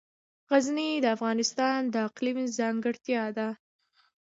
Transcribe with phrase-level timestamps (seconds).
[0.51, 3.49] غزني د افغانستان د اقلیم ځانګړتیا ده.